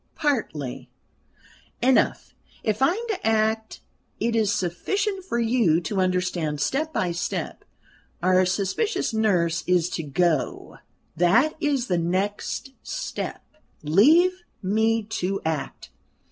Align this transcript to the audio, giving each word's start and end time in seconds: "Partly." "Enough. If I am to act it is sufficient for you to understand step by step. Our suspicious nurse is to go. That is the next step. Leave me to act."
"Partly." 0.15 0.89
"Enough. 1.79 2.33
If 2.63 2.81
I 2.81 2.89
am 2.95 3.05
to 3.09 3.19
act 3.23 3.81
it 4.19 4.35
is 4.35 4.51
sufficient 4.51 5.23
for 5.25 5.37
you 5.37 5.79
to 5.81 6.01
understand 6.01 6.59
step 6.59 6.91
by 6.91 7.11
step. 7.11 7.63
Our 8.23 8.43
suspicious 8.47 9.13
nurse 9.13 9.63
is 9.67 9.91
to 9.91 10.01
go. 10.01 10.79
That 11.15 11.53
is 11.59 11.85
the 11.85 11.99
next 11.99 12.71
step. 12.81 13.43
Leave 13.83 14.41
me 14.63 15.03
to 15.21 15.39
act." 15.45 15.91